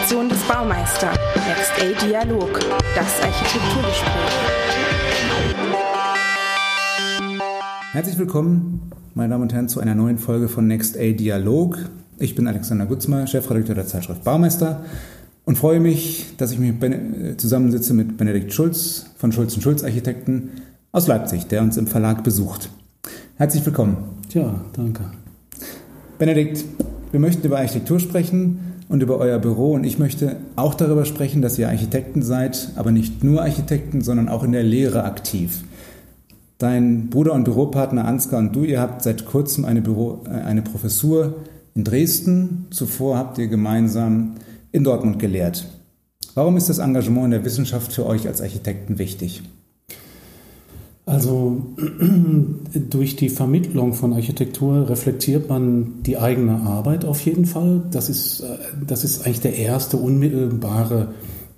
Redaktion 0.00 0.30
des 0.30 0.38
Baumeister. 0.44 1.10
Next 1.46 1.72
A 1.78 2.06
Dialog, 2.06 2.58
das 2.94 3.20
Architekturgespräch. 3.20 4.32
Herzlich 7.92 8.18
willkommen, 8.18 8.92
meine 9.12 9.28
Damen 9.28 9.42
und 9.42 9.52
Herren, 9.52 9.68
zu 9.68 9.78
einer 9.78 9.94
neuen 9.94 10.16
Folge 10.16 10.48
von 10.48 10.66
Next 10.66 10.96
A 10.96 11.12
Dialog. 11.12 11.76
Ich 12.18 12.34
bin 12.34 12.48
Alexander 12.48 12.86
Gutzmer, 12.86 13.26
Chefredakteur 13.26 13.74
der 13.74 13.86
Zeitschrift 13.86 14.24
Baumeister 14.24 14.84
und 15.44 15.58
freue 15.58 15.80
mich, 15.80 16.34
dass 16.38 16.50
ich 16.50 16.58
mich 16.58 16.72
zusammensitze 17.36 17.92
mit 17.92 18.16
Benedikt 18.16 18.54
Schulz 18.54 19.04
von 19.18 19.32
Schulz 19.32 19.60
Schulz 19.62 19.84
Architekten 19.84 20.62
aus 20.92 21.08
Leipzig, 21.08 21.46
der 21.48 21.60
uns 21.60 21.76
im 21.76 21.86
Verlag 21.86 22.24
besucht. 22.24 22.70
Herzlich 23.36 23.66
willkommen. 23.66 23.98
Ja, 24.30 24.64
danke. 24.72 25.02
Benedikt, 26.18 26.64
wir 27.10 27.20
möchten 27.20 27.46
über 27.46 27.58
Architektur 27.58 28.00
sprechen 28.00 28.69
und 28.90 29.04
über 29.04 29.18
euer 29.18 29.38
Büro 29.38 29.72
und 29.74 29.84
ich 29.84 30.00
möchte 30.00 30.36
auch 30.56 30.74
darüber 30.74 31.04
sprechen, 31.04 31.42
dass 31.42 31.56
ihr 31.58 31.68
Architekten 31.68 32.22
seid, 32.22 32.72
aber 32.74 32.90
nicht 32.90 33.22
nur 33.22 33.40
Architekten, 33.40 34.02
sondern 34.02 34.28
auch 34.28 34.42
in 34.42 34.50
der 34.50 34.64
Lehre 34.64 35.04
aktiv. 35.04 35.62
Dein 36.58 37.08
Bruder 37.08 37.32
und 37.34 37.44
Büropartner 37.44 38.04
Ansgar 38.04 38.40
und 38.40 38.54
du, 38.54 38.64
ihr 38.64 38.80
habt 38.80 39.02
seit 39.02 39.26
kurzem 39.26 39.64
eine, 39.64 39.80
Büro, 39.80 40.24
äh, 40.26 40.30
eine 40.30 40.62
Professur 40.62 41.36
in 41.76 41.84
Dresden. 41.84 42.66
Zuvor 42.70 43.16
habt 43.16 43.38
ihr 43.38 43.46
gemeinsam 43.46 44.34
in 44.72 44.82
Dortmund 44.82 45.20
gelehrt. 45.20 45.68
Warum 46.34 46.56
ist 46.56 46.68
das 46.68 46.78
Engagement 46.78 47.26
in 47.26 47.30
der 47.30 47.44
Wissenschaft 47.44 47.92
für 47.92 48.06
euch 48.06 48.26
als 48.26 48.42
Architekten 48.42 48.98
wichtig? 48.98 49.42
Also 51.10 51.60
durch 52.90 53.16
die 53.16 53.30
Vermittlung 53.30 53.94
von 53.94 54.12
Architektur 54.12 54.88
reflektiert 54.88 55.48
man 55.48 56.02
die 56.06 56.18
eigene 56.18 56.60
Arbeit 56.60 57.04
auf 57.04 57.20
jeden 57.22 57.46
Fall. 57.46 57.82
Das 57.90 58.08
ist, 58.08 58.40
äh, 58.40 58.58
das 58.86 59.02
ist 59.02 59.26
eigentlich 59.26 59.40
der 59.40 59.56
erste 59.56 59.96
unmittelbare 59.96 61.08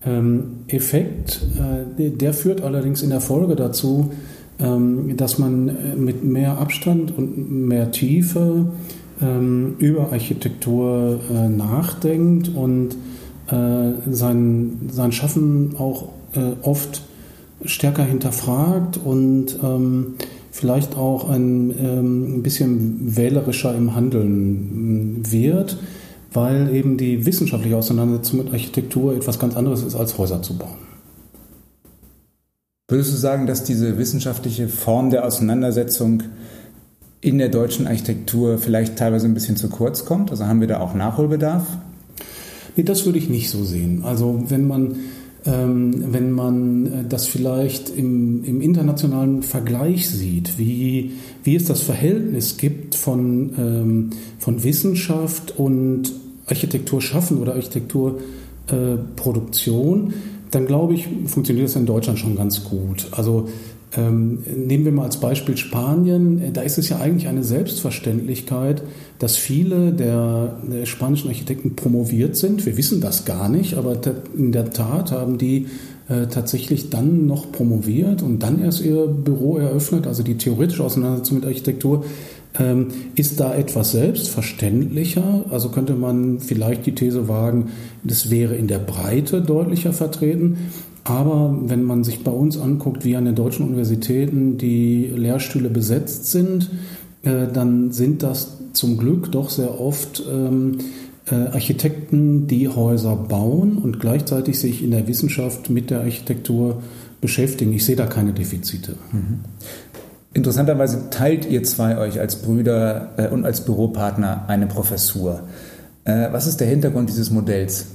ähm, 0.06 0.44
Effekt. 0.68 1.42
Äh, 1.98 2.10
der 2.10 2.32
führt 2.32 2.62
allerdings 2.62 3.02
in 3.02 3.10
der 3.10 3.20
Folge 3.20 3.54
dazu, 3.54 4.12
ähm, 4.58 5.18
dass 5.18 5.38
man 5.38 5.68
äh, 5.68 5.96
mit 5.96 6.24
mehr 6.24 6.56
Abstand 6.56 7.16
und 7.16 7.66
mehr 7.68 7.90
Tiefe 7.90 8.72
ähm, 9.20 9.74
über 9.78 10.12
Architektur 10.12 11.20
nachdenkt 11.50 12.48
und 12.48 12.96
sein, 13.50 14.88
sein 14.90 15.12
Schaffen 15.12 15.74
auch 15.76 16.08
oft 16.62 17.02
stärker 17.64 18.04
hinterfragt 18.04 18.98
und 19.02 19.58
ähm, 19.62 20.14
vielleicht 20.50 20.96
auch 20.96 21.28
ein, 21.28 21.70
ähm, 21.78 22.36
ein 22.36 22.42
bisschen 22.42 23.16
wählerischer 23.16 23.74
im 23.74 23.94
Handeln 23.94 25.22
wird, 25.30 25.78
weil 26.32 26.74
eben 26.74 26.96
die 26.96 27.24
wissenschaftliche 27.26 27.76
Auseinandersetzung 27.76 28.44
mit 28.44 28.52
Architektur 28.52 29.14
etwas 29.14 29.38
ganz 29.38 29.56
anderes 29.56 29.82
ist, 29.82 29.94
als 29.94 30.18
Häuser 30.18 30.42
zu 30.42 30.56
bauen. 30.58 30.78
Würdest 32.88 33.12
du 33.12 33.16
sagen, 33.16 33.46
dass 33.46 33.64
diese 33.64 33.96
wissenschaftliche 33.96 34.68
Form 34.68 35.08
der 35.08 35.24
Auseinandersetzung 35.24 36.24
in 37.22 37.38
der 37.38 37.48
deutschen 37.48 37.86
Architektur 37.86 38.58
vielleicht 38.58 38.96
teilweise 38.96 39.26
ein 39.26 39.34
bisschen 39.34 39.56
zu 39.56 39.70
kurz 39.70 40.04
kommt? 40.04 40.30
Also 40.30 40.46
haben 40.46 40.60
wir 40.60 40.68
da 40.68 40.80
auch 40.80 40.92
Nachholbedarf? 40.92 41.64
Nee, 42.76 42.82
das 42.82 43.06
würde 43.06 43.18
ich 43.18 43.30
nicht 43.30 43.48
so 43.48 43.64
sehen. 43.64 44.02
Also 44.04 44.44
wenn 44.48 44.66
man 44.66 44.96
wenn 45.44 46.30
man 46.30 46.86
äh, 46.86 47.04
das 47.08 47.26
vielleicht 47.26 47.90
im, 47.90 48.44
im, 48.44 48.60
internationalen 48.60 49.42
Vergleich 49.42 50.08
sieht, 50.08 50.56
wie, 50.58 51.14
wie 51.42 51.56
es 51.56 51.64
das 51.64 51.82
Verhältnis 51.82 52.58
gibt 52.58 52.94
von, 52.94 53.52
ähm, 53.58 54.10
von 54.38 54.62
Wissenschaft 54.62 55.58
und 55.58 56.12
Architektur 56.46 57.02
schaffen 57.02 57.38
oder 57.38 57.54
Architekturproduktion, 57.54 60.10
äh, 60.10 60.12
dann 60.52 60.66
glaube 60.66 60.94
ich, 60.94 61.08
funktioniert 61.26 61.66
das 61.66 61.74
in 61.76 61.86
Deutschland 61.86 62.18
schon 62.18 62.36
ganz 62.36 62.64
gut. 62.64 63.08
Also 63.12 63.48
ähm, 63.96 64.38
nehmen 64.46 64.84
wir 64.84 64.92
mal 64.92 65.04
als 65.04 65.18
Beispiel 65.18 65.56
Spanien. 65.56 66.52
Da 66.52 66.62
ist 66.62 66.78
es 66.78 66.88
ja 66.88 66.98
eigentlich 66.98 67.28
eine 67.28 67.44
Selbstverständlichkeit, 67.44 68.82
dass 69.18 69.36
viele 69.36 69.92
der, 69.92 70.56
der, 70.62 70.86
spanischen 70.86 71.28
Architekten 71.28 71.76
promoviert 71.76 72.36
sind. 72.36 72.64
Wir 72.64 72.76
wissen 72.76 73.00
das 73.00 73.24
gar 73.24 73.48
nicht, 73.48 73.74
aber 73.74 73.98
in 74.36 74.52
der 74.52 74.70
Tat 74.70 75.12
haben 75.12 75.36
die 75.36 75.66
äh, 76.08 76.26
tatsächlich 76.26 76.90
dann 76.90 77.26
noch 77.26 77.52
promoviert 77.52 78.22
und 78.22 78.42
dann 78.42 78.62
erst 78.62 78.82
ihr 78.82 79.06
Büro 79.06 79.58
eröffnet. 79.58 80.06
Also 80.06 80.22
die 80.22 80.36
theoretische 80.36 80.84
Auseinandersetzung 80.84 81.38
mit 81.38 81.46
Architektur 81.46 82.04
ähm, 82.58 82.88
ist 83.14 83.40
da 83.40 83.54
etwas 83.54 83.92
selbstverständlicher. 83.92 85.44
Also 85.50 85.68
könnte 85.68 85.94
man 85.94 86.40
vielleicht 86.40 86.86
die 86.86 86.94
These 86.94 87.28
wagen, 87.28 87.70
das 88.04 88.30
wäre 88.30 88.56
in 88.56 88.68
der 88.68 88.78
Breite 88.78 89.42
deutlicher 89.42 89.92
vertreten. 89.92 90.70
Aber 91.04 91.56
wenn 91.62 91.82
man 91.82 92.04
sich 92.04 92.22
bei 92.22 92.30
uns 92.30 92.58
anguckt, 92.58 93.04
wie 93.04 93.16
an 93.16 93.24
den 93.24 93.34
deutschen 93.34 93.66
Universitäten 93.66 94.56
die 94.56 95.06
Lehrstühle 95.06 95.68
besetzt 95.68 96.30
sind, 96.30 96.70
äh, 97.22 97.48
dann 97.52 97.90
sind 97.92 98.22
das 98.22 98.58
zum 98.72 98.98
Glück 98.98 99.32
doch 99.32 99.50
sehr 99.50 99.80
oft 99.80 100.22
ähm, 100.30 100.78
äh, 101.30 101.34
Architekten, 101.34 102.46
die 102.46 102.68
Häuser 102.68 103.16
bauen 103.16 103.78
und 103.78 103.98
gleichzeitig 104.00 104.58
sich 104.58 104.82
in 104.82 104.92
der 104.92 105.06
Wissenschaft 105.08 105.70
mit 105.70 105.90
der 105.90 106.00
Architektur 106.00 106.82
beschäftigen. 107.20 107.72
Ich 107.72 107.84
sehe 107.84 107.96
da 107.96 108.06
keine 108.06 108.32
Defizite. 108.32 108.96
Mhm. 109.12 109.40
Interessanterweise 110.34 111.10
teilt 111.10 111.48
ihr 111.50 111.62
zwei 111.62 111.98
euch 111.98 112.18
als 112.18 112.36
Brüder 112.36 113.10
äh, 113.16 113.28
und 113.28 113.44
als 113.44 113.64
Büropartner 113.64 114.44
eine 114.48 114.66
Professur. 114.66 115.42
was 116.04 116.48
ist 116.48 116.58
der 116.58 116.66
Hintergrund 116.66 117.08
dieses 117.08 117.30
Modells? 117.30 117.86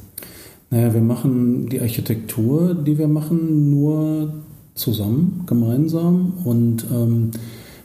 Naja, 0.69 0.93
wir 0.93 1.01
machen 1.01 1.69
die 1.69 1.79
Architektur, 1.79 2.75
die 2.75 2.97
wir 2.97 3.07
machen, 3.07 3.69
nur 3.69 4.33
zusammen, 4.75 5.43
gemeinsam. 5.45 6.33
Und 6.43 6.85
ähm, 6.91 7.31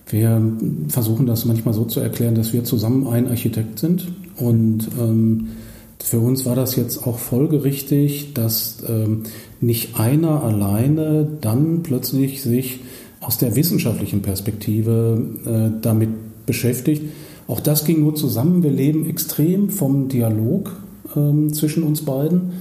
wir 0.09 0.43
versuchen 0.88 1.26
das 1.26 1.44
manchmal 1.44 1.75
so 1.75 1.84
zu 1.84 2.00
erklären, 2.00 2.34
dass 2.34 2.53
wir 2.53 2.65
zusammen 2.65 3.06
ein 3.06 3.28
Architekt 3.28 3.78
sind. 3.78 4.09
Und 4.37 4.88
ähm, 5.00 5.48
für 6.03 6.19
uns 6.19 6.44
war 6.44 6.56
das 6.56 6.75
jetzt 6.76 7.06
auch 7.06 7.19
folgerichtig, 7.19 8.34
dass 8.34 8.82
ähm, 8.88 9.22
nicht 9.60 9.99
einer 9.99 10.43
alleine 10.43 11.28
dann 11.41 11.82
plötzlich 11.82 12.43
sich 12.43 12.81
aus 13.20 13.38
der 13.38 13.54
wissenschaftlichen 13.54 14.20
Perspektive 14.20 15.22
äh, 15.47 15.81
damit 15.81 16.10
beschäftigt. 16.44 17.04
Auch 17.47 17.60
das 17.60 17.84
ging 17.84 18.00
nur 18.00 18.16
zusammen. 18.16 18.62
Wir 18.64 18.72
leben 18.72 19.09
extrem 19.09 19.70
vom 19.70 20.09
Dialog 20.09 20.76
ähm, 21.16 21.53
zwischen 21.53 21.84
uns 21.84 22.04
beiden. 22.04 22.53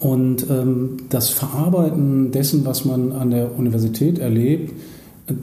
Und 0.00 0.48
ähm, 0.50 0.96
das 1.08 1.30
Verarbeiten 1.30 2.30
dessen, 2.30 2.64
was 2.66 2.84
man 2.84 3.12
an 3.12 3.30
der 3.30 3.56
Universität 3.56 4.18
erlebt, 4.18 4.72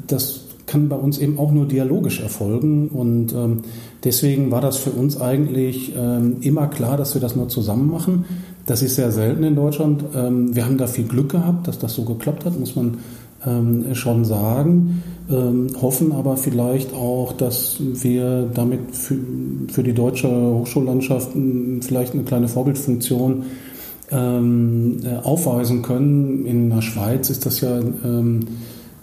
das 0.08 0.42
kann 0.68 0.88
bei 0.88 0.96
uns 0.96 1.18
eben 1.18 1.38
auch 1.38 1.52
nur 1.52 1.68
dialogisch 1.68 2.22
erfolgen. 2.22 2.88
Und 2.90 3.34
ähm, 3.34 3.62
deswegen 4.04 4.52
war 4.52 4.62
das 4.62 4.78
für 4.78 4.92
uns 4.92 5.20
eigentlich 5.20 5.94
ähm, 5.98 6.38
immer 6.42 6.68
klar, 6.68 6.98
dass 6.98 7.14
wir 7.14 7.22
das 7.22 7.36
nur 7.36 7.50
zusammen 7.50 7.90
machen. 7.92 8.26
Das 8.66 8.82
ist 8.82 8.96
sehr 8.96 9.12
selten 9.12 9.44
in 9.44 9.56
Deutschland. 9.56 10.04
Ähm, 10.16 10.56
wir 10.56 10.66
haben 10.66 10.78
da 10.78 10.88
viel 10.88 11.06
Glück 11.06 11.30
gehabt, 11.30 11.68
dass 11.68 11.80
das 11.80 11.94
so 11.94 12.04
geklappt 12.06 12.46
hat, 12.46 12.58
muss 12.58 12.76
man 12.76 13.00
ähm, 13.46 13.94
schon 13.96 14.24
sagen. 14.24 15.04
Ähm, 15.30 15.68
hoffen 15.82 16.12
aber 16.12 16.38
vielleicht 16.38 16.94
auch, 16.94 17.34
dass 17.34 17.78
wir 17.80 18.50
damit 18.54 18.96
für, 18.96 19.18
für 19.70 19.84
die 19.84 19.94
deutsche 19.94 20.30
Hochschullandschaft 20.30 21.32
vielleicht 21.82 22.14
eine 22.14 22.24
kleine 22.24 22.48
Vorbildfunktion 22.48 23.44
ähm, 24.12 24.98
äh, 25.04 25.16
aufweisen 25.24 25.82
können. 25.82 26.46
In 26.46 26.70
der 26.70 26.82
Schweiz 26.82 27.30
ist 27.30 27.46
das 27.46 27.62
ja 27.62 27.80
ähm, 27.80 28.42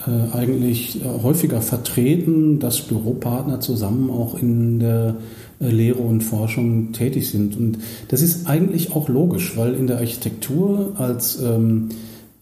äh, 0.06 0.36
eigentlich 0.36 1.02
äh, 1.02 1.22
häufiger 1.22 1.60
vertreten, 1.60 2.58
dass 2.58 2.82
Büropartner 2.82 3.60
zusammen 3.60 4.10
auch 4.10 4.38
in 4.38 4.78
der 4.78 5.16
äh, 5.60 5.68
Lehre 5.68 6.00
und 6.00 6.22
Forschung 6.22 6.92
tätig 6.92 7.30
sind. 7.30 7.56
Und 7.56 7.78
das 8.08 8.22
ist 8.22 8.46
eigentlich 8.46 8.94
auch 8.94 9.08
logisch, 9.08 9.56
weil 9.56 9.74
in 9.74 9.86
der 9.86 9.98
Architektur 9.98 10.92
als, 10.96 11.42
ähm, 11.42 11.88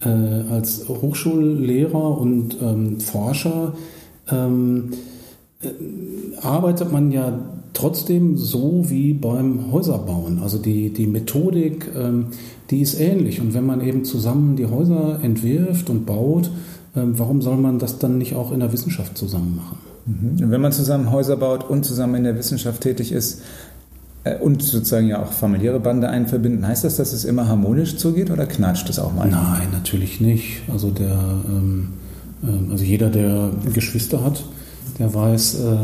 äh, 0.01 0.09
als 0.09 0.87
Hochschullehrer 0.87 2.19
und 2.19 2.57
ähm, 2.61 2.99
Forscher 2.99 3.73
ähm, 4.29 4.91
äh, 5.61 5.69
arbeitet 6.41 6.91
man 6.91 7.11
ja 7.11 7.39
trotzdem 7.77 8.37
so 8.37 8.89
wie 8.89 9.13
beim 9.13 9.71
Häuserbauen. 9.71 10.39
Also 10.41 10.57
die, 10.57 10.91
die 10.91 11.07
Methodik, 11.07 11.89
ähm, 11.95 12.27
die 12.69 12.81
ist 12.81 12.99
ähnlich. 12.99 13.39
Und 13.39 13.53
wenn 13.53 13.65
man 13.65 13.81
eben 13.81 14.03
zusammen 14.03 14.55
die 14.55 14.65
Häuser 14.65 15.19
entwirft 15.21 15.89
und 15.89 16.05
baut, 16.05 16.49
ähm, 16.95 17.17
warum 17.19 17.41
soll 17.41 17.57
man 17.57 17.77
das 17.79 17.99
dann 17.99 18.17
nicht 18.17 18.35
auch 18.35 18.51
in 18.51 18.59
der 18.59 18.73
Wissenschaft 18.73 19.17
zusammen 19.17 19.55
machen? 19.57 19.77
Mhm. 20.05 20.49
Wenn 20.49 20.61
man 20.61 20.71
zusammen 20.71 21.11
Häuser 21.11 21.37
baut 21.37 21.69
und 21.69 21.83
zusammen 21.83 22.15
in 22.15 22.23
der 22.23 22.37
Wissenschaft 22.37 22.81
tätig 22.81 23.11
ist, 23.11 23.41
äh, 24.23 24.37
und 24.39 24.63
sozusagen 24.63 25.07
ja 25.07 25.21
auch 25.21 25.31
familiäre 25.31 25.79
Bande 25.79 26.09
einverbinden, 26.09 26.65
heißt 26.65 26.83
das, 26.83 26.97
dass 26.97 27.13
es 27.13 27.25
immer 27.25 27.47
harmonisch 27.47 27.97
zugeht 27.97 28.31
oder 28.31 28.45
knatscht 28.45 28.89
es 28.89 28.97
auch 28.97 29.13
mal? 29.13 29.27
Nein, 29.29 29.67
natürlich 29.71 30.19
nicht. 30.19 30.61
Also 30.71 30.89
der, 30.89 31.19
ähm, 31.47 31.89
ähm, 32.43 32.69
also 32.71 32.83
jeder, 32.83 33.09
der 33.09 33.51
Geschwister 33.73 34.23
hat, 34.23 34.43
der 34.97 35.13
weiß, 35.13 35.59
äh, 35.59 35.75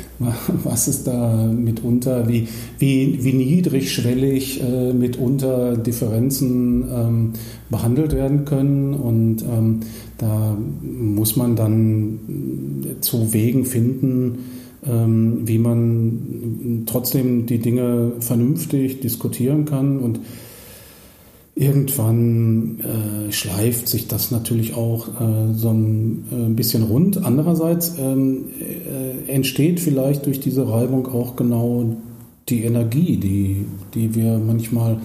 was 0.64 0.88
ist 0.88 1.06
da 1.06 1.46
mitunter, 1.46 2.28
wie, 2.28 2.48
wie, 2.78 3.18
wie 3.22 3.32
niedrigschwellig 3.32 4.62
äh, 4.62 4.92
mitunter 4.92 5.76
Differenzen 5.76 6.84
ähm, 6.92 7.32
behandelt 7.70 8.12
werden 8.12 8.44
können. 8.44 8.94
Und 8.94 9.42
ähm, 9.42 9.80
da 10.18 10.56
muss 10.82 11.36
man 11.36 11.56
dann 11.56 12.18
zu 13.00 13.32
Wegen 13.32 13.64
finden, 13.64 14.38
ähm, 14.86 15.40
wie 15.44 15.58
man 15.58 16.82
trotzdem 16.86 17.46
die 17.46 17.58
Dinge 17.58 18.12
vernünftig 18.20 19.00
diskutieren 19.00 19.64
kann. 19.64 19.98
Und 19.98 20.20
Irgendwann 21.54 22.80
äh, 22.80 23.32
schleift 23.32 23.86
sich 23.86 24.08
das 24.08 24.30
natürlich 24.30 24.74
auch 24.74 25.08
äh, 25.08 25.52
so 25.52 25.68
ein 25.68 26.24
äh, 26.30 26.48
bisschen 26.48 26.84
rund. 26.84 27.24
Andererseits 27.24 27.98
ähm, 27.98 28.44
äh, 28.58 29.30
entsteht 29.30 29.78
vielleicht 29.78 30.24
durch 30.24 30.40
diese 30.40 30.66
Reibung 30.66 31.06
auch 31.08 31.36
genau 31.36 31.96
die 32.48 32.64
Energie, 32.64 33.18
die, 33.18 33.66
die 33.92 34.14
wir 34.14 34.38
manchmal 34.38 34.98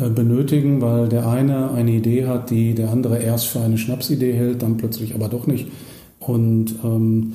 äh, 0.00 0.08
benötigen, 0.08 0.80
weil 0.80 1.08
der 1.08 1.28
eine 1.28 1.72
eine 1.72 1.90
Idee 1.90 2.26
hat, 2.26 2.50
die 2.50 2.74
der 2.74 2.90
andere 2.90 3.18
erst 3.18 3.46
für 3.46 3.60
eine 3.60 3.76
Schnapsidee 3.76 4.32
hält, 4.32 4.62
dann 4.62 4.76
plötzlich 4.76 5.16
aber 5.16 5.28
doch 5.28 5.48
nicht. 5.48 5.66
Und, 6.20 6.76
ähm, 6.84 7.32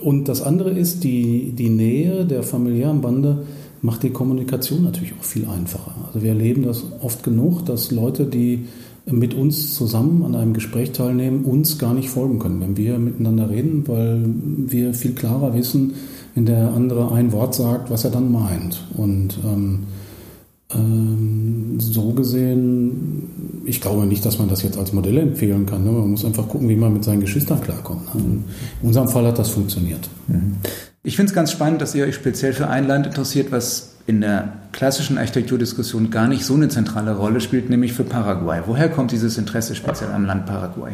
und 0.00 0.28
das 0.28 0.42
andere 0.42 0.70
ist 0.70 1.04
die, 1.04 1.52
die 1.52 1.68
Nähe 1.68 2.24
der 2.24 2.42
familiären 2.42 3.00
Bande 3.00 3.44
macht 3.82 4.02
die 4.02 4.10
Kommunikation 4.10 4.84
natürlich 4.84 5.14
auch 5.18 5.24
viel 5.24 5.46
einfacher. 5.46 5.94
Also 6.06 6.22
wir 6.22 6.30
erleben 6.30 6.62
das 6.62 6.84
oft 7.00 7.22
genug, 7.22 7.64
dass 7.64 7.90
Leute, 7.90 8.26
die 8.26 8.66
mit 9.06 9.34
uns 9.34 9.74
zusammen 9.74 10.22
an 10.24 10.34
einem 10.34 10.52
Gespräch 10.52 10.92
teilnehmen, 10.92 11.44
uns 11.44 11.78
gar 11.78 11.94
nicht 11.94 12.10
folgen 12.10 12.38
können, 12.38 12.60
wenn 12.60 12.76
wir 12.76 12.98
miteinander 12.98 13.50
reden, 13.50 13.84
weil 13.88 14.22
wir 14.24 14.94
viel 14.94 15.12
klarer 15.12 15.54
wissen, 15.54 15.94
wenn 16.34 16.46
der 16.46 16.72
andere 16.72 17.10
ein 17.12 17.32
Wort 17.32 17.54
sagt, 17.54 17.90
was 17.90 18.04
er 18.04 18.10
dann 18.10 18.30
meint. 18.30 18.84
Und 18.96 19.38
ähm, 19.44 19.80
ähm, 20.74 21.76
so 21.80 22.12
gesehen, 22.12 23.62
ich 23.64 23.80
glaube 23.80 24.06
nicht, 24.06 24.24
dass 24.24 24.38
man 24.38 24.48
das 24.48 24.62
jetzt 24.62 24.78
als 24.78 24.92
Modell 24.92 25.18
empfehlen 25.18 25.66
kann. 25.66 25.84
Ne? 25.84 25.90
Man 25.90 26.10
muss 26.10 26.24
einfach 26.24 26.48
gucken, 26.48 26.68
wie 26.68 26.76
man 26.76 26.92
mit 26.92 27.04
seinen 27.04 27.20
Geschwistern 27.20 27.60
klarkommt. 27.60 28.14
Ne? 28.14 28.22
In 28.22 28.44
unserem 28.82 29.08
Fall 29.08 29.26
hat 29.26 29.38
das 29.38 29.50
funktioniert. 29.50 30.08
Mhm. 30.28 30.56
Ich 31.02 31.16
finde 31.16 31.30
es 31.30 31.34
ganz 31.34 31.50
spannend, 31.50 31.80
dass 31.80 31.94
ihr 31.94 32.04
euch 32.04 32.14
speziell 32.14 32.52
für 32.52 32.68
ein 32.68 32.86
Land 32.86 33.06
interessiert, 33.06 33.50
was 33.50 33.96
in 34.06 34.20
der 34.20 34.52
klassischen 34.72 35.16
Architekturdiskussion 35.16 36.10
gar 36.10 36.28
nicht 36.28 36.44
so 36.44 36.54
eine 36.54 36.68
zentrale 36.68 37.16
Rolle 37.16 37.40
spielt, 37.40 37.70
nämlich 37.70 37.94
für 37.94 38.04
Paraguay. 38.04 38.60
Woher 38.66 38.90
kommt 38.90 39.10
dieses 39.12 39.38
Interesse 39.38 39.74
speziell 39.74 40.10
am 40.12 40.26
Land 40.26 40.44
Paraguay? 40.44 40.92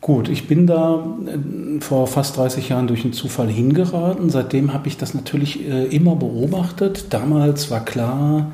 Gut, 0.00 0.28
ich 0.30 0.48
bin 0.48 0.66
da 0.66 1.04
äh, 1.26 1.80
vor 1.80 2.06
fast 2.06 2.36
30 2.38 2.70
Jahren 2.70 2.86
durch 2.86 3.04
einen 3.04 3.12
Zufall 3.12 3.48
hingeraten. 3.48 4.30
Seitdem 4.30 4.72
habe 4.72 4.88
ich 4.88 4.96
das 4.96 5.12
natürlich 5.12 5.68
äh, 5.68 5.84
immer 5.94 6.16
beobachtet. 6.16 7.06
Damals 7.10 7.70
war 7.70 7.84
klar, 7.84 8.52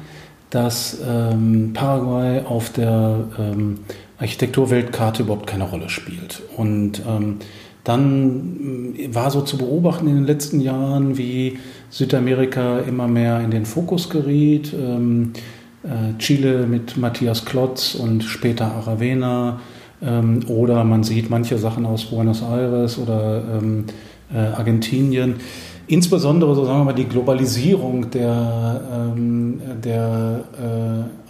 dass 0.51 0.99
ähm, 1.07 1.71
Paraguay 1.75 2.43
auf 2.45 2.71
der 2.71 3.25
ähm, 3.39 3.79
Architekturweltkarte 4.19 5.23
überhaupt 5.23 5.47
keine 5.47 5.65
Rolle 5.65 5.89
spielt. 5.89 6.43
Und 6.57 7.03
ähm, 7.07 7.39
dann 7.89 8.95
äh, 8.97 9.15
war 9.15 9.31
so 9.31 9.41
zu 9.41 9.59
beobachten 9.59 10.09
in 10.09 10.15
den 10.17 10.27
letzten 10.27 10.61
Jahren, 10.61 11.17
wie 11.17 11.59
Südamerika 11.91 12.81
immer 12.81 13.09
mehr 13.09 13.41
in 13.41 13.51
den 13.51 13.65
Fokus 13.65 14.11
geriet. 14.11 14.73
Ähm, 14.75 15.33
äh, 15.83 16.19
Chile 16.19 16.67
mit 16.67 16.97
Matthias 16.97 17.45
Klotz 17.45 17.95
und 17.95 18.25
später 18.25 18.67
Aravena. 18.67 19.61
Ähm, 20.03 20.41
oder 20.49 20.85
man 20.85 21.03
sieht 21.03 21.31
manche 21.31 21.59
Sachen 21.59 21.87
aus 21.87 22.07
Buenos 22.07 22.43
Aires 22.43 22.99
oder 22.99 23.43
ähm, 23.59 23.85
äh, 24.33 24.39
Argentinien 24.39 25.37
insbesondere 25.89 26.55
so 26.55 26.65
sagen 26.65 26.81
wir 26.81 26.85
mal 26.85 26.93
die 26.93 27.09
Globalisierung 27.09 28.11
der, 28.11 28.81
ähm, 28.93 29.61
der 29.83 30.45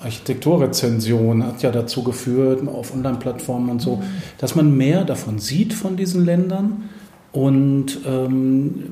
äh, 0.02 0.04
Architekturrezension 0.04 1.44
hat 1.44 1.62
ja 1.62 1.70
dazu 1.70 2.02
geführt, 2.02 2.66
auf 2.68 2.92
Online-Plattformen 2.92 3.70
und 3.70 3.80
so, 3.80 4.02
dass 4.38 4.54
man 4.54 4.76
mehr 4.76 5.04
davon 5.04 5.38
sieht 5.38 5.72
von 5.72 5.96
diesen 5.96 6.24
Ländern. 6.24 6.90
Und 7.32 8.00
ähm, 8.06 8.84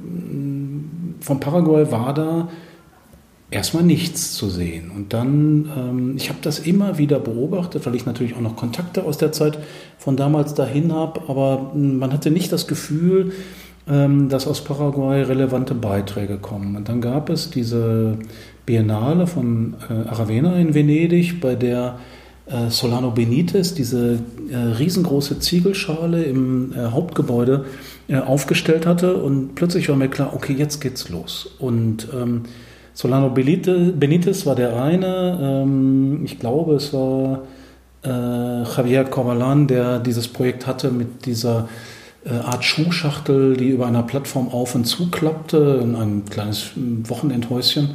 von 1.20 1.40
Paraguay 1.40 1.90
war 1.90 2.14
da 2.14 2.48
erstmal 3.50 3.82
nichts 3.82 4.34
zu 4.34 4.48
sehen. 4.48 4.90
Und 4.94 5.12
dann, 5.12 5.70
ähm, 5.76 6.14
ich 6.16 6.28
habe 6.28 6.38
das 6.42 6.58
immer 6.58 6.98
wieder 6.98 7.18
beobachtet, 7.18 7.86
weil 7.86 7.94
ich 7.94 8.06
natürlich 8.06 8.34
auch 8.34 8.40
noch 8.40 8.56
Kontakte 8.56 9.04
aus 9.04 9.18
der 9.18 9.32
Zeit 9.32 9.58
von 9.98 10.16
damals 10.16 10.54
dahin 10.54 10.92
habe, 10.92 11.22
aber 11.28 11.72
man 11.74 12.12
hatte 12.12 12.30
nicht 12.30 12.52
das 12.52 12.66
Gefühl, 12.66 13.32
dass 13.86 14.48
aus 14.48 14.64
Paraguay 14.64 15.22
relevante 15.22 15.72
Beiträge 15.72 16.38
kommen. 16.38 16.74
Und 16.74 16.88
dann 16.88 17.00
gab 17.00 17.30
es 17.30 17.50
diese 17.50 18.18
Biennale 18.66 19.28
von 19.28 19.74
äh, 19.88 20.08
Aravena 20.08 20.56
in 20.56 20.74
Venedig, 20.74 21.40
bei 21.40 21.54
der 21.54 22.00
äh, 22.46 22.68
Solano 22.68 23.12
Benitez 23.12 23.74
diese 23.74 24.18
äh, 24.50 24.56
riesengroße 24.56 25.38
Ziegelschale 25.38 26.24
im 26.24 26.74
Hauptgebäude 26.76 27.64
aufgestellt 28.24 28.86
hatte 28.86 29.16
und 29.16 29.56
plötzlich 29.56 29.88
war 29.88 29.96
mir 29.96 30.08
klar, 30.08 30.32
okay, 30.32 30.52
jetzt 30.52 30.80
geht's 30.80 31.08
los. 31.08 31.56
Und 31.58 32.06
ähm, 32.14 32.42
Solano 32.94 33.30
Benitez 33.30 34.46
war 34.46 34.54
der 34.54 34.80
eine, 34.80 35.38
ähm, 35.42 36.20
ich 36.24 36.38
glaube, 36.38 36.74
es 36.74 36.92
war 36.92 37.42
Javier 38.04 39.02
Corbalan, 39.02 39.66
der 39.66 39.98
dieses 39.98 40.28
Projekt 40.28 40.68
hatte 40.68 40.92
mit 40.92 41.26
dieser 41.26 41.68
Art 42.30 42.64
Schuhschachtel, 42.64 43.56
die 43.56 43.68
über 43.68 43.86
einer 43.86 44.02
Plattform 44.02 44.48
auf 44.48 44.74
und 44.74 44.84
zu 44.84 45.10
klappte, 45.10 45.80
in 45.82 45.94
ein 45.94 46.24
kleines 46.28 46.72
Wochenendhäuschen. 46.74 47.94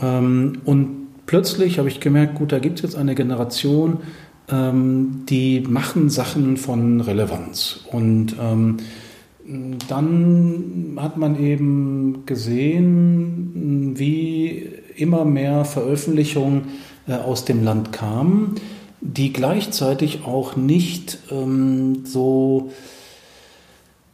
Ähm, 0.00 0.60
und 0.64 1.08
plötzlich 1.26 1.78
habe 1.78 1.88
ich 1.88 2.00
gemerkt, 2.00 2.36
gut, 2.36 2.52
da 2.52 2.58
gibt 2.58 2.78
es 2.78 2.82
jetzt 2.82 2.96
eine 2.96 3.14
Generation, 3.14 3.98
ähm, 4.48 5.24
die 5.28 5.60
machen 5.60 6.10
Sachen 6.10 6.56
von 6.56 7.00
Relevanz. 7.00 7.80
Und 7.90 8.36
ähm, 8.40 8.76
dann 9.88 10.96
hat 10.96 11.16
man 11.16 11.40
eben 11.40 12.24
gesehen, 12.26 13.94
wie 13.96 14.68
immer 14.96 15.24
mehr 15.24 15.64
Veröffentlichungen 15.64 16.62
äh, 17.06 17.14
aus 17.14 17.44
dem 17.44 17.64
Land 17.64 17.92
kamen, 17.92 18.56
die 19.00 19.32
gleichzeitig 19.32 20.24
auch 20.24 20.56
nicht 20.56 21.18
so 22.04 22.70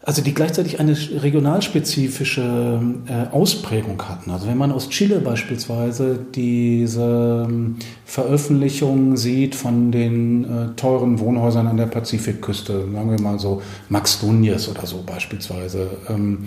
also 0.05 0.21
die 0.21 0.35
gleichzeitig 0.35 0.81
eine 0.81 0.97
regionalspezifische 1.23 2.83
äh, 3.07 3.33
Ausprägung 3.33 4.03
hatten. 4.09 4.33
Also 4.33 4.49
wenn 4.49 4.59
man 4.59 4.73
aus 4.73 4.89
Chile 4.89 5.21
beispielsweise 5.21 6.19
diese 6.35 7.47
ähm, 7.49 7.77
Veröffentlichungen 8.05 9.17
sieht 9.17 9.55
von 9.55 9.93
den 9.93 10.45
äh, 10.45 10.75
teuren 10.75 11.21
Wohnhäusern 11.21 11.69
an 11.69 11.77
der 11.77 11.87
Pazifikküste, 11.87 12.87
sagen 12.93 13.11
wir 13.11 13.21
mal 13.21 13.39
so 13.39 13.63
Max 13.89 14.21
Dunjes 14.21 14.69
oder 14.69 14.87
so 14.87 15.05
beispielsweise, 15.07 15.89
ähm, 16.09 16.39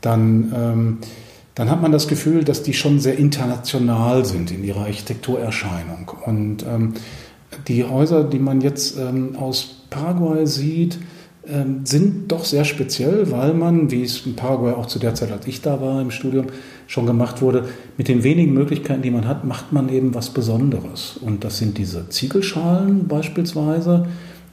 dann, 0.00 0.52
ähm, 0.54 0.98
dann 1.54 1.70
hat 1.70 1.80
man 1.80 1.92
das 1.92 2.08
Gefühl, 2.08 2.42
dass 2.42 2.64
die 2.64 2.74
schon 2.74 2.98
sehr 2.98 3.18
international 3.18 4.24
sind 4.24 4.50
in 4.50 4.64
ihrer 4.64 4.80
Architekturerscheinung. 4.80 6.10
Und 6.24 6.64
ähm, 6.64 6.94
die 7.68 7.84
Häuser, 7.84 8.24
die 8.24 8.40
man 8.40 8.60
jetzt 8.60 8.98
ähm, 8.98 9.36
aus 9.36 9.82
Paraguay 9.90 10.44
sieht, 10.44 10.98
sind 11.84 12.32
doch 12.32 12.44
sehr 12.44 12.64
speziell, 12.64 13.30
weil 13.30 13.54
man, 13.54 13.90
wie 13.90 14.02
es 14.02 14.26
in 14.26 14.34
Paraguay 14.34 14.72
auch 14.72 14.86
zu 14.86 14.98
der 14.98 15.14
Zeit, 15.14 15.30
als 15.30 15.46
ich 15.46 15.62
da 15.62 15.80
war 15.80 16.00
im 16.00 16.10
Studium, 16.10 16.46
schon 16.86 17.06
gemacht 17.06 17.42
wurde, 17.42 17.64
mit 17.96 18.08
den 18.08 18.22
wenigen 18.24 18.52
Möglichkeiten, 18.52 19.02
die 19.02 19.10
man 19.10 19.26
hat, 19.26 19.44
macht 19.44 19.72
man 19.72 19.88
eben 19.88 20.14
was 20.14 20.30
Besonderes. 20.30 21.18
Und 21.20 21.44
das 21.44 21.58
sind 21.58 21.78
diese 21.78 22.08
Ziegelschalen 22.08 23.06
beispielsweise, 23.08 24.06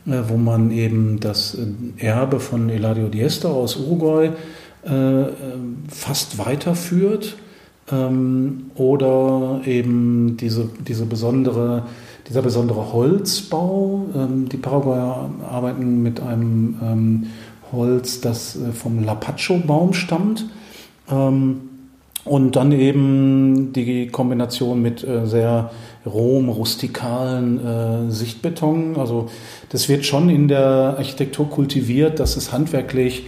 äh, 0.05 0.21
wo 0.27 0.37
man 0.37 0.71
eben 0.71 1.19
das 1.19 1.55
äh, 1.55 2.05
Erbe 2.05 2.39
von 2.39 2.69
Eladio 2.69 3.07
Diesta 3.07 3.49
aus 3.49 3.75
Uruguay 3.75 4.31
äh, 4.83 5.23
fast 5.87 6.37
weiterführt. 6.37 7.37
Ähm, 7.91 8.71
oder 8.75 9.61
eben 9.65 10.37
diese, 10.37 10.69
diese 10.87 11.05
besondere 11.05 11.83
dieser 12.29 12.41
besondere 12.41 12.93
Holzbau. 12.93 14.05
Ähm, 14.15 14.49
die 14.49 14.57
Paraguayer 14.57 15.29
arbeiten 15.49 16.01
mit 16.01 16.19
einem 16.19 16.79
ähm, 16.81 17.27
Holz, 17.71 18.21
das 18.21 18.55
äh, 18.55 18.71
vom 18.71 19.03
Lapacho-Baum 19.03 19.93
stammt. 19.93 20.45
Ähm, 21.11 21.69
und 22.25 22.55
dann 22.55 22.71
eben 22.71 23.73
die 23.73 24.07
Kombination 24.07 24.81
mit 24.81 25.03
äh, 25.03 25.25
sehr 25.27 25.71
rohem, 26.05 26.47
rustikalen 26.47 27.59
äh, 28.07 28.11
Sichtbeton. 28.11 28.95
Also 28.97 29.29
das 29.69 29.89
wird 29.89 30.05
schon 30.05 30.29
in 30.29 30.47
der 30.47 30.95
Architektur 30.97 31.49
kultiviert, 31.49 32.19
dass 32.19 32.37
es 32.37 32.51
handwerklich 32.51 33.25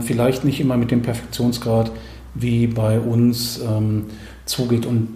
vielleicht 0.00 0.44
nicht 0.44 0.60
immer 0.60 0.76
mit 0.76 0.92
dem 0.92 1.02
Perfektionsgrad 1.02 1.90
wie 2.32 2.68
bei 2.68 3.00
uns 3.00 3.60
zugeht. 4.44 4.86
Und 4.86 5.08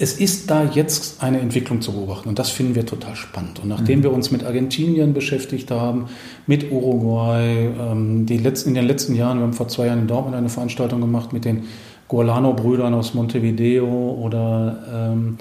es 0.00 0.18
ist 0.18 0.48
da 0.48 0.64
jetzt 0.64 1.22
eine 1.22 1.40
Entwicklung 1.40 1.80
zu 1.80 1.92
beobachten 1.92 2.28
und 2.28 2.38
das 2.38 2.50
finden 2.50 2.76
wir 2.76 2.86
total 2.86 3.16
spannend. 3.16 3.58
Und 3.58 3.68
nachdem 3.68 3.98
mhm. 3.98 4.02
wir 4.04 4.12
uns 4.12 4.30
mit 4.30 4.44
Argentinien 4.44 5.12
beschäftigt 5.12 5.72
haben, 5.72 6.06
mit 6.46 6.70
Uruguay, 6.70 7.68
ähm, 7.78 8.24
die 8.24 8.38
letzten, 8.38 8.70
in 8.70 8.74
den 8.76 8.86
letzten 8.86 9.16
Jahren, 9.16 9.38
wir 9.38 9.44
haben 9.44 9.52
vor 9.52 9.66
zwei 9.66 9.86
Jahren 9.86 10.00
in 10.00 10.06
Dortmund 10.06 10.36
eine 10.36 10.48
Veranstaltung 10.48 11.00
gemacht 11.00 11.32
mit 11.32 11.44
den 11.44 11.64
Gualano-Brüdern 12.06 12.94
aus 12.94 13.12
Montevideo 13.14 13.86
oder 14.22 15.12
ähm, 15.12 15.36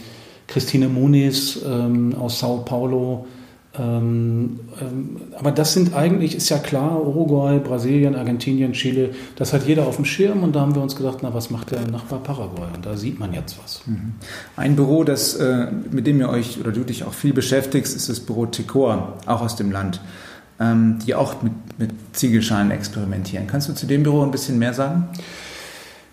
Christine 0.48 0.90
Muniz 0.90 1.60
ähm, 1.64 2.16
aus 2.16 2.40
Sao 2.40 2.64
Paulo, 2.66 3.28
ähm, 3.80 4.60
ähm, 4.82 5.18
aber 5.38 5.52
das 5.52 5.74
sind 5.74 5.94
eigentlich, 5.94 6.36
ist 6.36 6.50
ja 6.50 6.58
klar, 6.58 7.00
Uruguay, 7.06 7.60
Brasilien, 7.60 8.16
Argentinien, 8.16 8.74
Chile, 8.74 9.12
das 9.36 9.54
hat 9.54 9.68
jeder 9.68 9.86
auf 9.86 9.98
dem 9.98 10.06
Schirm 10.06 10.44
und 10.44 10.56
da 10.56 10.62
haben 10.62 10.74
wir 10.74 10.82
uns 10.82 10.96
gedacht, 10.96 11.20
na, 11.22 11.34
was 11.34 11.50
macht 11.50 11.72
der 11.72 11.82
Nachbar 11.88 12.20
Paraguay? 12.20 12.70
Und 12.76 12.86
da 12.86 12.98
sieht 12.98 13.20
man 13.20 13.34
jetzt 13.34 13.58
was. 13.64 13.82
Mhm. 13.86 14.14
Ein 14.56 14.76
Büro, 14.76 15.04
das, 15.04 15.36
äh, 15.36 15.68
mit 15.92 16.08
dem 16.08 16.20
ihr 16.20 16.30
euch 16.30 16.60
oder 16.60 16.72
du 16.72 16.84
dich 16.84 17.04
auch 17.04 17.14
viel 17.14 17.34
beschäftigst, 17.34 17.96
ist 17.96 18.10
das 18.10 18.20
Büro 18.20 18.48
Tecoa, 18.48 19.14
auch 19.26 19.42
aus 19.42 19.56
dem 19.56 19.72
Land, 19.72 20.02
ähm, 20.60 20.98
die 21.06 21.14
auch 21.14 21.44
mit, 21.44 21.54
mit 21.78 21.92
Ziegelschalen 22.14 22.72
experimentieren. 22.72 23.46
Kannst 23.46 23.70
du 23.70 23.74
zu 23.74 23.86
dem 23.86 24.04
Büro 24.04 24.24
ein 24.24 24.32
bisschen 24.32 24.58
mehr 24.58 24.74
sagen? 24.74 25.08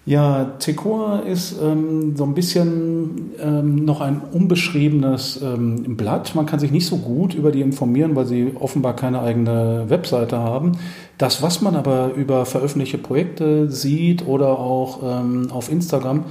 Tecoa 0.07 1.21
ist 1.21 1.57
ähm, 1.63 2.15
so 2.15 2.25
ein 2.25 2.35
bisschen 2.35 3.33
ähm, 3.41 3.87
noch 3.87 4.03
ein 4.03 4.21
unbeschriebenes 4.33 5.41
ähm, 5.43 5.97
Blatt. 5.97 6.35
Man 6.35 6.45
kann 6.45 6.59
sich 6.59 6.71
nicht 6.71 6.87
so 6.87 6.99
gut 6.99 7.35
über 7.35 7.51
die 7.51 7.63
informieren, 7.63 8.15
weil 8.15 8.27
sie 8.27 8.53
offenbar 8.59 8.97
keine 8.97 9.21
eigene 9.21 9.87
Webseite 9.89 10.39
haben. 10.39 10.73
Das, 11.17 11.43
was 11.43 11.63
man 11.63 11.75
aber 11.75 12.13
über 12.15 12.45
veröffentlichte 12.45 12.99
Projekte 12.99 13.71
sieht 13.71 14.27
oder 14.27 14.59
auch 14.59 15.01
ähm, 15.03 15.51
auf 15.51 15.71
Instagram, 15.73 16.25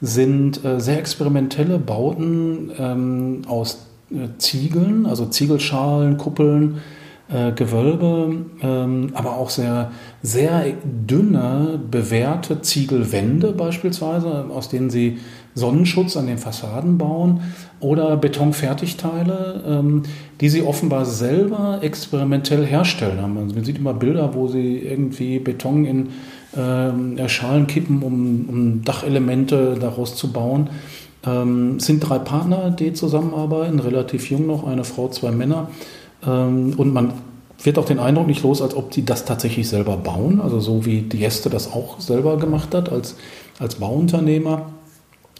sind 0.00 0.64
äh, 0.64 0.80
sehr 0.80 0.98
experimentelle 0.98 1.78
Bauten 1.78 2.72
ähm, 2.78 3.42
aus 3.46 3.86
äh, 4.10 4.28
Ziegeln, 4.38 5.06
also 5.06 5.26
Ziegelschalen, 5.26 6.16
Kuppeln, 6.16 6.78
äh, 7.32 7.52
Gewölbe, 7.52 8.46
ähm, 8.62 9.10
aber 9.14 9.36
auch 9.36 9.50
sehr, 9.50 9.92
sehr 10.22 10.64
dünne, 11.06 11.78
bewährte 11.90 12.60
Ziegelwände 12.62 13.52
beispielsweise, 13.52 14.46
aus 14.50 14.68
denen 14.68 14.90
sie 14.90 15.18
Sonnenschutz 15.54 16.16
an 16.16 16.26
den 16.26 16.38
Fassaden 16.38 16.98
bauen 16.98 17.40
oder 17.80 18.16
Betonfertigteile, 18.16 19.62
ähm, 19.66 20.02
die 20.40 20.48
sie 20.48 20.62
offenbar 20.62 21.04
selber 21.04 21.78
experimentell 21.82 22.64
herstellen. 22.64 23.18
Also 23.18 23.54
man 23.54 23.64
sieht 23.64 23.78
immer 23.78 23.94
Bilder, 23.94 24.34
wo 24.34 24.48
sie 24.48 24.78
irgendwie 24.78 25.38
Beton 25.38 25.84
in 25.84 26.08
äh, 26.56 27.28
Schalen 27.28 27.66
kippen, 27.66 28.02
um, 28.02 28.82
Dachelemente 28.84 29.76
daraus 29.80 30.16
zu 30.16 30.32
bauen. 30.32 30.70
Ähm, 31.26 31.76
es 31.76 31.86
sind 31.86 32.00
drei 32.00 32.18
Partner, 32.18 32.70
die 32.70 32.92
zusammenarbeiten, 32.92 33.78
relativ 33.78 34.30
jung 34.30 34.46
noch, 34.46 34.66
eine 34.66 34.84
Frau, 34.84 35.08
zwei 35.08 35.30
Männer. 35.30 35.68
Ähm, 36.26 36.74
und 36.76 36.92
man 36.92 37.12
wird 37.62 37.78
auch 37.78 37.84
den 37.84 37.98
Eindruck 37.98 38.26
nicht 38.26 38.42
los, 38.42 38.62
als 38.62 38.74
ob 38.74 38.90
die 38.90 39.04
das 39.04 39.24
tatsächlich 39.24 39.68
selber 39.68 39.96
bauen, 39.96 40.40
also 40.40 40.60
so 40.60 40.86
wie 40.86 41.02
Dieste 41.02 41.50
das 41.50 41.72
auch 41.72 42.00
selber 42.00 42.38
gemacht 42.38 42.74
hat 42.74 42.90
als, 42.90 43.16
als 43.58 43.76
Bauunternehmer. 43.76 44.70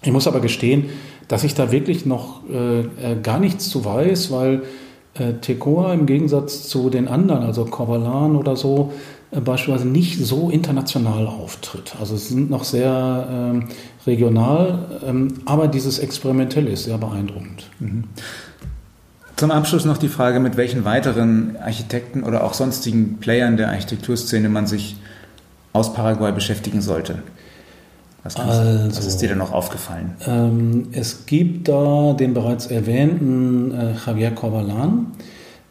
Ich 0.03 0.13
muss 0.13 0.27
aber 0.27 0.41
gestehen, 0.41 0.87
dass 1.29 1.45
ich 1.45 1.55
da 1.55 1.71
wirklich 1.73 2.07
noch 2.07 2.43
äh, 2.51 2.81
äh 2.81 2.87
gar 3.23 3.39
nichts 3.39 3.69
zu 3.69 3.85
weiß, 3.85 4.31
weil 4.33 4.63
äh, 5.15 5.35
Tecoa 5.35 5.93
im 5.93 6.07
Gegensatz 6.07 6.69
zu 6.69 6.91
den 6.91 7.09
anderen, 7.09 7.43
also 7.43 7.65
Corvalan 7.65 8.37
oder 8.37 8.57
so, 8.57 8.93
äh, 9.31 9.41
beispielsweise 9.41 9.89
nicht 9.89 10.19
so 10.19 10.51
international 10.51 11.27
auftritt. 11.27 11.95
Also 12.01 12.17
sie 12.17 12.35
sind 12.35 12.51
noch 12.51 12.65
sehr 12.65 13.29
ähm, 13.31 13.69
regional, 14.07 15.01
ähm, 15.07 15.35
aber 15.45 15.69
dieses 15.69 15.99
Experimentelle 15.99 16.71
ist 16.71 16.85
sehr 16.85 16.99
beeindruckend. 16.99 17.71
Mhm. 17.79 18.05
Zum 19.41 19.53
Abschluss 19.53 19.87
noch 19.87 19.97
die 19.97 20.09
Frage, 20.09 20.39
mit 20.39 20.59
welchen 20.59 20.85
weiteren 20.85 21.57
Architekten 21.57 22.25
oder 22.25 22.45
auch 22.45 22.53
sonstigen 22.53 23.17
Playern 23.21 23.57
der 23.57 23.71
Architekturszene 23.71 24.51
man 24.51 24.67
sich 24.67 24.97
aus 25.73 25.95
Paraguay 25.95 26.31
beschäftigen 26.31 26.83
sollte. 26.83 27.23
Was, 28.23 28.37
also, 28.37 28.99
was 28.99 29.07
ist 29.07 29.17
dir 29.23 29.31
denn 29.31 29.39
noch 29.39 29.55
aufgefallen? 29.55 30.15
Ähm, 30.27 30.89
es 30.93 31.25
gibt 31.25 31.69
da 31.69 32.13
den 32.13 32.35
bereits 32.35 32.67
erwähnten 32.67 33.73
äh, 33.73 33.95
Javier 34.07 34.33
Corvalan, 34.33 35.07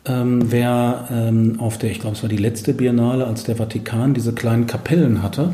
ähm, 0.06 0.52
wer 0.52 1.08
ähm, 1.12 1.60
auf 1.60 1.78
der, 1.78 1.92
ich 1.92 2.00
glaube, 2.00 2.16
es 2.16 2.24
war 2.24 2.30
die 2.30 2.38
letzte 2.38 2.74
Biennale, 2.74 3.28
als 3.28 3.44
der 3.44 3.58
Vatikan 3.58 4.16
diese 4.16 4.34
kleinen 4.34 4.66
Kapellen 4.66 5.22
hatte. 5.22 5.54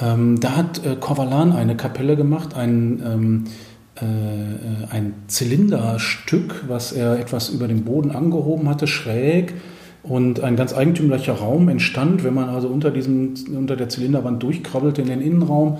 Ähm, 0.00 0.40
da 0.40 0.56
hat 0.56 0.84
äh, 0.84 0.96
Corvalan 0.96 1.52
eine 1.52 1.76
Kapelle 1.76 2.16
gemacht, 2.16 2.56
ein 2.56 3.00
ähm, 3.06 3.44
äh, 3.46 3.50
ein 3.98 5.14
Zylinderstück, 5.26 6.64
was 6.68 6.92
er 6.92 7.18
etwas 7.18 7.48
über 7.48 7.66
den 7.66 7.84
Boden 7.84 8.10
angehoben 8.10 8.68
hatte, 8.68 8.86
schräg. 8.86 9.54
Und 10.02 10.40
ein 10.40 10.54
ganz 10.54 10.72
eigentümlicher 10.74 11.32
Raum 11.32 11.68
entstand, 11.68 12.22
wenn 12.22 12.34
man 12.34 12.48
also 12.48 12.68
unter, 12.68 12.90
diesem, 12.90 13.34
unter 13.56 13.74
der 13.74 13.88
Zylinderwand 13.88 14.42
durchkrabbelte 14.42 15.02
in 15.02 15.08
den 15.08 15.20
Innenraum. 15.20 15.78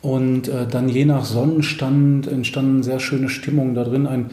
Und 0.00 0.48
äh, 0.48 0.66
dann 0.66 0.88
je 0.88 1.04
nach 1.04 1.24
Sonnenstand 1.24 2.28
entstanden 2.28 2.82
sehr 2.82 3.00
schöne 3.00 3.28
Stimmungen 3.28 3.74
da 3.74 3.84
drin. 3.84 4.06
Ein 4.06 4.30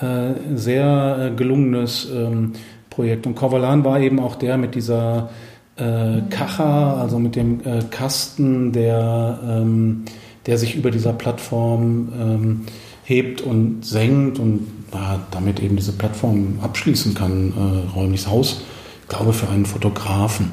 äh, 0.00 0.56
sehr 0.56 1.32
äh, 1.32 1.36
gelungenes 1.36 2.08
ähm, 2.14 2.52
Projekt. 2.88 3.26
Und 3.26 3.34
Corvalan 3.34 3.84
war 3.84 4.00
eben 4.00 4.20
auch 4.20 4.36
der 4.36 4.56
mit 4.56 4.74
dieser 4.74 5.30
äh, 5.76 6.22
Kacha, 6.30 7.00
also 7.00 7.18
mit 7.18 7.36
dem 7.36 7.60
äh, 7.60 7.82
Kasten, 7.90 8.72
der 8.72 9.38
ähm, 9.44 10.04
der 10.48 10.56
sich 10.56 10.74
über 10.74 10.90
dieser 10.90 11.12
Plattform 11.12 12.08
ähm, 12.18 12.60
hebt 13.04 13.42
und 13.42 13.84
senkt 13.84 14.38
und 14.38 14.66
äh, 14.92 15.18
damit 15.30 15.60
eben 15.60 15.76
diese 15.76 15.92
Plattform 15.92 16.58
abschließen 16.62 17.14
kann, 17.14 17.52
äh, 17.52 17.94
räumliches 17.94 18.28
Haus, 18.28 18.62
ich 19.02 19.08
glaube 19.08 19.34
für 19.34 19.48
einen 19.48 19.66
Fotografen. 19.66 20.52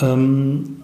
Ähm, 0.00 0.78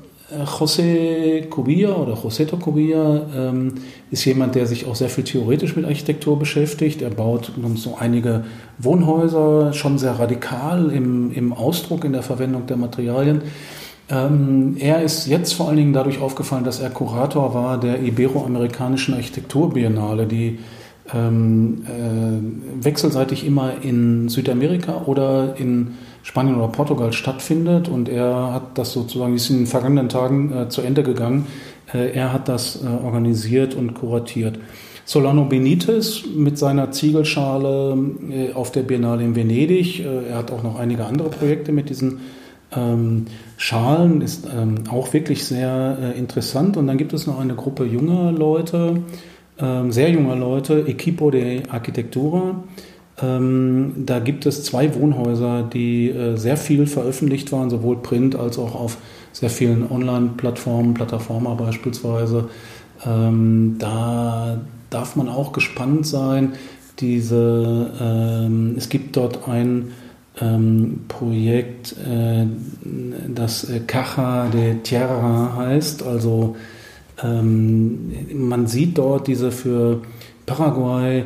José 0.45 1.47
Cubilla 1.49 1.95
oder 1.95 2.15
Joseto 2.15 2.57
Cubilla 2.57 3.27
ähm, 3.35 3.75
ist 4.11 4.25
jemand, 4.25 4.55
der 4.55 4.67
sich 4.67 4.87
auch 4.87 4.95
sehr 4.95 5.09
viel 5.09 5.25
theoretisch 5.25 5.77
mit 5.77 5.85
Architektur 5.85 6.39
beschäftigt. 6.39 7.03
Er 7.03 7.11
baut 7.11 7.53
so 7.77 7.97
einige 7.99 8.45
Wohnhäuser, 8.79 9.73
schon 9.73 9.99
sehr 9.99 10.19
radikal 10.19 10.91
im, 10.91 11.33
im 11.33 11.53
Ausdruck, 11.53 12.05
in 12.05 12.13
der 12.13 12.23
Verwendung 12.23 12.67
der 12.67 12.77
Materialien. 12.77 13.43
Ähm, 14.11 14.76
er 14.78 15.02
ist 15.02 15.26
jetzt 15.26 15.54
vor 15.54 15.68
allen 15.68 15.78
Dingen 15.78 15.92
dadurch 15.92 16.20
aufgefallen, 16.20 16.64
dass 16.64 16.80
er 16.80 16.90
Kurator 16.90 17.54
war 17.54 17.78
der 17.78 18.02
Iberoamerikanischen 18.02 19.14
Architekturbiennale, 19.14 20.26
die 20.26 20.58
ähm, 21.12 21.84
äh, 21.87 22.84
wechselseitig 22.84 23.46
immer 23.46 23.73
in 23.82 24.28
Südamerika 24.28 25.02
oder 25.06 25.54
in 25.58 25.94
Spanien 26.23 26.56
oder 26.56 26.68
Portugal 26.68 27.12
stattfindet. 27.12 27.88
Und 27.88 28.08
er 28.08 28.52
hat 28.52 28.78
das 28.78 28.92
sozusagen, 28.92 29.34
ist 29.34 29.50
in 29.50 29.58
den 29.58 29.66
vergangenen 29.66 30.08
Tagen 30.08 30.52
äh, 30.52 30.68
zu 30.68 30.82
Ende 30.82 31.02
gegangen. 31.02 31.46
Äh, 31.92 32.12
er 32.12 32.32
hat 32.32 32.49
das 32.49 32.82
äh, 32.82 33.04
organisiert 33.04 33.75
und 33.75 33.94
kuratiert. 33.94 34.58
Solano 35.06 35.44
Benitez 35.44 36.25
mit 36.34 36.56
seiner 36.56 36.90
Ziegelschale 36.90 37.96
äh, 38.30 38.52
auf 38.54 38.73
der 38.73 38.82
Biennale 38.82 39.23
in 39.23 39.37
Venedig. 39.37 40.00
Äh, 40.00 40.28
er 40.30 40.38
hat 40.38 40.50
auch 40.50 40.62
noch 40.62 40.78
einige 40.78 41.04
andere 41.04 41.28
Projekte 41.28 41.73
mit 41.73 41.90
diesen 41.90 42.20
ähm, 42.76 43.26
Schalen 43.57 44.21
ist 44.21 44.47
ähm, 44.54 44.85
auch 44.90 45.12
wirklich 45.12 45.45
sehr 45.45 45.99
äh, 46.00 46.19
interessant. 46.19 46.76
Und 46.76 46.87
dann 46.87 46.99
gibt 46.99 47.12
es 47.12 47.26
noch 47.26 47.38
eine 47.38 47.54
Gruppe 47.54 47.85
junger 47.85 48.33
Leute, 48.33 49.02
ähm, 49.59 49.93
sehr 49.93 50.11
junger 50.11 50.37
Leute, 50.37 50.81
Equipo 50.87 51.31
de 51.31 51.69
Arquitectura. 51.69 52.62
Ähm, 53.23 53.93
da 53.97 54.19
gibt 54.19 54.45
es 54.47 54.64
zwei 54.64 54.95
Wohnhäuser, 54.95 55.62
die 55.62 56.11
äh, 56.11 56.37
sehr 56.37 56.57
viel 56.57 56.87
veröffentlicht 56.87 57.52
waren, 57.52 57.71
sowohl 57.71 57.97
print 57.97 58.35
als 58.35 58.59
auch 58.59 58.75
auf 58.75 58.99
sehr 59.33 59.50
vielen 59.50 59.90
Online-Plattformen, 59.90 60.95
Plataforma 60.95 61.54
beispielsweise. 61.54 62.49
Ähm, 63.07 63.76
da 63.78 64.61
darf 64.90 65.16
man 65.16 65.28
auch 65.28 65.52
gespannt 65.52 66.07
sein. 66.07 66.54
Diese, 67.00 67.93
ähm, 68.00 68.75
es 68.76 68.88
gibt 68.88 69.16
dort 69.16 69.49
ein 69.49 69.93
ähm, 70.41 71.05
Projekt, 71.09 71.95
äh, 71.99 72.47
das 73.29 73.69
äh, 73.71 73.81
Caja 73.81 74.49
de 74.49 74.76
Tierra 74.83 75.57
heißt. 75.57 76.03
Also 76.03 76.57
ähm, 77.23 78.12
man 78.33 78.67
sieht 78.67 78.99
dort 78.99 79.26
diese 79.29 79.53
für 79.53 80.03
Paraguay 80.47 81.25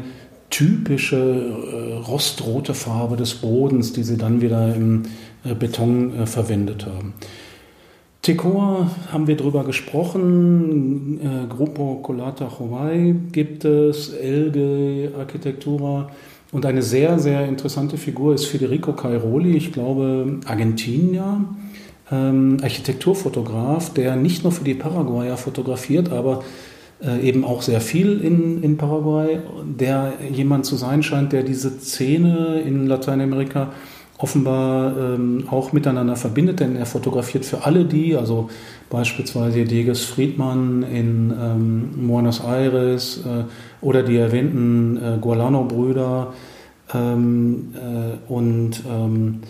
typische 0.51 1.17
äh, 1.17 1.95
rostrote 1.95 2.75
Farbe 2.75 3.17
des 3.17 3.35
Bodens, 3.35 3.93
die 3.93 4.03
sie 4.03 4.17
dann 4.17 4.41
wieder 4.41 4.75
im 4.75 5.05
äh, 5.45 5.55
Beton 5.55 6.15
äh, 6.15 6.27
verwendet 6.27 6.87
haben. 6.87 7.15
Tecoa 8.23 8.91
haben 9.13 9.27
wir 9.27 9.37
drüber 9.37 9.65
gesprochen, 9.65 11.21
äh, 11.23 11.47
Grupo 11.47 12.01
Colata 12.03 12.51
Hawaii 12.59 13.15
gibt 13.33 13.65
es, 13.65 14.11
Elge 14.11 15.13
Architektura 15.19 16.11
und 16.51 16.65
eine 16.65 16.83
sehr, 16.83 17.19
sehr 17.19 17.47
interessante 17.47 17.99
Figur 17.99 18.35
ist 18.35 18.47
Federico 18.47 18.93
Cairoli, 18.93 19.57
ich 19.57 19.73
glaube 19.73 20.41
Argentinier, 20.47 21.45
ähm, 22.11 22.59
Architekturfotograf, 22.63 23.93
der 23.93 24.17
nicht 24.17 24.45
nur 24.45 24.53
für 24.53 24.65
die 24.65 24.75
Paraguayer 24.75 25.37
fotografiert, 25.37 26.11
aber 26.11 26.43
äh, 27.03 27.21
eben 27.21 27.45
auch 27.45 27.63
sehr 27.63 27.81
viel 27.81 28.21
in, 28.21 28.63
in 28.63 28.77
Paraguay, 28.77 29.41
der 29.65 30.15
jemand 30.33 30.65
zu 30.65 30.77
sein 30.77 31.03
scheint, 31.03 31.33
der 31.33 31.43
diese 31.43 31.79
Szene 31.81 32.63
in 32.65 32.87
Lateinamerika 32.87 33.73
offenbar 34.19 34.97
ähm, 34.97 35.45
auch 35.49 35.73
miteinander 35.73 36.17
verbindet, 36.17 36.61
denn 36.61 36.77
er 36.77 36.87
fotografiert 36.87 37.45
für 37.45 37.65
alle 37.65 37.85
die, 37.85 38.17
also 38.17 38.51
beispielsweise 38.91 39.65
Dieges 39.65 40.05
Friedmann 40.05 40.83
in 40.83 41.33
ähm, 41.41 42.09
Buenos 42.09 42.41
Aires 42.41 43.25
äh, 43.25 43.45
oder 43.81 44.03
die 44.03 44.17
erwähnten 44.17 44.97
äh, 44.97 45.19
Gualano-Brüder 45.21 46.35
ähm, 46.93 47.69
äh, 47.75 48.33
und 48.33 48.83
ähm, 48.91 49.41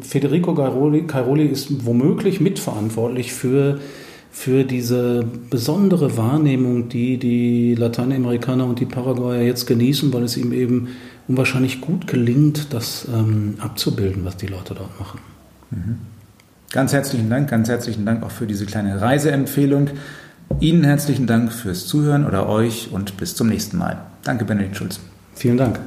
Federico 0.00 0.54
Cairoli, 0.54 1.02
Cairoli 1.02 1.46
ist 1.46 1.86
womöglich 1.86 2.40
mitverantwortlich 2.40 3.32
für 3.32 3.78
für 4.36 4.64
diese 4.64 5.24
besondere 5.48 6.18
Wahrnehmung, 6.18 6.90
die 6.90 7.16
die 7.16 7.74
Lateinamerikaner 7.74 8.66
und 8.66 8.80
die 8.80 8.84
Paraguayer 8.84 9.40
jetzt 9.40 9.64
genießen, 9.64 10.12
weil 10.12 10.24
es 10.24 10.36
ihm 10.36 10.52
eben 10.52 10.88
unwahrscheinlich 11.28 11.80
gut 11.80 12.06
gelingt, 12.06 12.72
das 12.72 13.06
ähm, 13.12 13.54
abzubilden, 13.58 14.24
was 14.24 14.36
die 14.36 14.46
Leute 14.46 14.74
dort 14.74 14.98
machen. 14.98 15.20
Mhm. 15.70 15.98
Ganz 16.70 16.92
herzlichen 16.92 17.30
Dank, 17.30 17.48
ganz 17.48 17.68
herzlichen 17.68 18.04
Dank 18.04 18.22
auch 18.22 18.30
für 18.30 18.46
diese 18.46 18.66
kleine 18.66 19.00
Reiseempfehlung. 19.00 19.90
Ihnen 20.60 20.84
herzlichen 20.84 21.26
Dank 21.26 21.52
fürs 21.52 21.86
Zuhören 21.86 22.26
oder 22.26 22.48
euch 22.48 22.90
und 22.92 23.16
bis 23.16 23.34
zum 23.34 23.48
nächsten 23.48 23.78
Mal. 23.78 23.98
Danke, 24.22 24.44
Benedikt 24.44 24.76
Schulz. 24.76 25.00
Vielen 25.34 25.56
Dank. 25.56 25.80